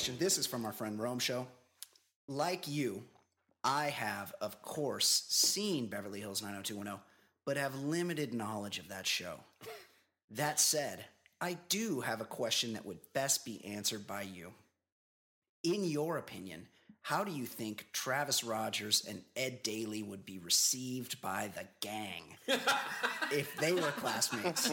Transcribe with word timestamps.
question. 0.00 0.16
This 0.18 0.38
is 0.38 0.46
from 0.46 0.64
our 0.64 0.72
friend 0.72 0.98
Rome 0.98 1.18
Show. 1.18 1.46
Like 2.26 2.66
you, 2.66 3.02
I 3.62 3.90
have, 3.90 4.32
of 4.40 4.62
course, 4.62 5.24
seen 5.28 5.88
Beverly 5.88 6.20
Hills 6.20 6.42
90210, 6.42 7.04
but 7.44 7.56
have 7.56 7.74
limited 7.82 8.32
knowledge 8.32 8.78
of 8.78 8.88
that 8.88 9.06
show. 9.06 9.40
That 10.30 10.58
said, 10.58 11.04
I 11.40 11.58
do 11.68 12.00
have 12.00 12.20
a 12.20 12.24
question 12.24 12.72
that 12.72 12.86
would 12.86 13.00
best 13.12 13.44
be 13.44 13.64
answered 13.64 14.06
by 14.06 14.22
you. 14.22 14.52
In 15.62 15.84
your 15.84 16.16
opinion, 16.16 16.68
how 17.02 17.24
do 17.24 17.32
you 17.32 17.46
think 17.46 17.86
Travis 17.92 18.44
Rogers 18.44 19.04
and 19.08 19.22
Ed 19.34 19.62
Daly 19.62 20.02
would 20.02 20.24
be 20.24 20.38
received 20.38 21.20
by 21.20 21.50
the 21.54 21.66
gang 21.80 22.36
if 23.32 23.56
they 23.56 23.72
were 23.72 23.80
classmates? 23.80 24.70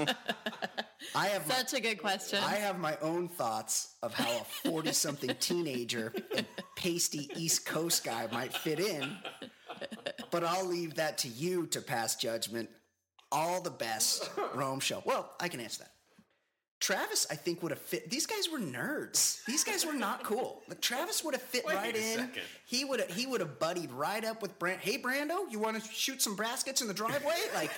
I 1.16 1.28
have 1.28 1.46
Such 1.46 1.74
a 1.74 1.82
good 1.82 2.00
question. 2.00 2.40
I 2.44 2.56
have 2.56 2.80
my 2.80 2.98
own 3.02 3.28
thoughts 3.28 3.96
of 4.04 4.14
how 4.14 4.30
a 4.42 4.44
40 4.70 4.92
something 4.92 5.36
teenager 5.40 6.14
and 6.36 6.46
pasty 6.76 7.30
East 7.36 7.66
Coast 7.66 8.04
guy 8.04 8.28
might 8.32 8.54
fit 8.54 8.80
in, 8.80 9.10
but 10.30 10.44
I'll 10.44 10.66
leave 10.66 10.96
that 10.96 11.18
to 11.20 11.28
you 11.28 11.66
to 11.68 11.82
pass 11.82 12.16
judgment. 12.16 12.70
All 13.32 13.62
the 13.62 13.72
best, 13.72 14.30
Rome 14.54 14.80
Show. 14.80 15.02
Well, 15.06 15.34
I 15.40 15.50
can 15.50 15.60
answer 15.60 15.80
that. 15.80 15.92
Travis, 16.80 17.26
I 17.32 17.36
think, 17.36 17.64
would 17.64 17.72
have 17.72 17.82
fit. 17.82 18.10
These 18.10 18.28
guys 18.28 18.50
were 18.52 18.60
nerds. 18.60 19.44
These 19.46 19.64
guys 19.64 19.86
were 19.86 19.94
not 19.94 20.24
cool. 20.24 20.62
Like, 20.68 20.80
Travis 20.80 21.24
would 21.24 21.34
have 21.34 21.42
fit 21.42 21.66
Wait 21.66 21.76
right 21.76 21.96
in. 21.96 22.18
second. 22.20 22.44
He 22.66 22.86
would 22.86 23.00
have. 23.00 23.10
He 23.10 23.26
would 23.26 23.40
have 23.42 23.58
buddied 23.58 23.92
right 23.92 24.24
up 24.24 24.42
with 24.44 24.58
Brand. 24.60 24.82
Hey, 24.82 24.98
Brando, 25.02 25.52
you 25.52 25.58
want 25.60 25.82
to 25.82 25.92
shoot 25.92 26.22
some 26.22 26.36
baskets 26.36 26.82
in 26.82 26.88
the 26.88 26.94
driveway? 26.94 27.36
Like, 27.56 27.72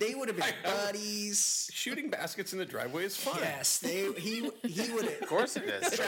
they 0.00 0.14
would 0.14 0.28
have 0.28 0.36
been 0.36 0.54
buddies. 0.64 1.63
Shooting 1.84 2.08
baskets 2.08 2.54
in 2.54 2.58
the 2.58 2.64
driveway 2.64 3.04
is 3.04 3.14
fun. 3.14 3.36
Yes, 3.40 3.76
they. 3.76 4.10
He 4.14 4.48
he 4.66 4.90
would. 4.94 5.04
Of 5.04 5.28
course 5.28 5.58
it 5.58 5.64
is. 5.64 6.00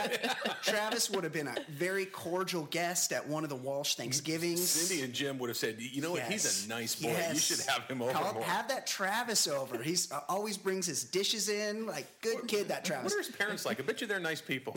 Travis 0.63 1.11
would 1.11 1.23
have 1.23 1.35
been 1.35 1.49
a 1.49 1.55
very 1.69 2.07
cordial 2.07 2.63
guest 2.71 3.13
at 3.13 3.29
one 3.29 3.45
of 3.45 3.51
the 3.51 3.57
Walsh 3.57 3.95
Thanksgivings. 3.95 4.67
Cindy 4.71 5.05
and 5.05 5.13
Jim 5.13 5.39
would 5.39 5.51
have 5.51 5.57
said, 5.59 5.77
"You 5.79 6.01
know 6.01 6.13
what? 6.13 6.23
He's 6.23 6.65
a 6.65 6.69
nice 6.71 6.95
boy. 6.95 7.15
You 7.31 7.39
should 7.39 7.61
have 7.67 7.83
him 7.83 8.01
over 8.01 8.11
Call- 8.11 8.33
more." 8.33 8.43
Have 8.45 8.69
that 8.69 8.87
Travis 8.87 9.47
over. 9.47 9.83
He's 9.83 10.11
uh, 10.11 10.21
always 10.31 10.57
brings 10.57 10.87
his 10.87 11.05
dishes 11.05 11.51
in. 11.51 11.85
Like 11.85 12.07
good 12.23 12.49
kid, 12.49 12.69
that 12.69 12.83
Travis. 12.87 13.13
what 13.13 13.15
are 13.21 13.23
his 13.27 13.37
parents 13.37 13.67
like? 13.67 13.79
I 13.79 13.83
bet 13.83 14.01
you 14.01 14.07
they're 14.07 14.19
nice 14.19 14.41
people. 14.41 14.75